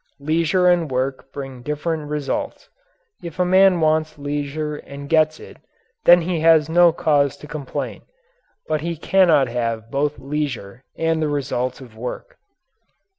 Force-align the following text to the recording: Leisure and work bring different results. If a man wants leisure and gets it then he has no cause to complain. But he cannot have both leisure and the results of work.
Leisure 0.19 0.65
and 0.67 0.89
work 0.89 1.31
bring 1.31 1.61
different 1.61 2.09
results. 2.09 2.67
If 3.21 3.37
a 3.37 3.45
man 3.45 3.79
wants 3.81 4.17
leisure 4.17 4.77
and 4.77 5.07
gets 5.07 5.39
it 5.39 5.57
then 6.05 6.21
he 6.21 6.39
has 6.39 6.67
no 6.67 6.91
cause 6.91 7.37
to 7.37 7.45
complain. 7.45 8.01
But 8.67 8.81
he 8.81 8.97
cannot 8.97 9.47
have 9.47 9.91
both 9.91 10.17
leisure 10.17 10.83
and 10.97 11.21
the 11.21 11.29
results 11.29 11.81
of 11.81 11.95
work. 11.95 12.39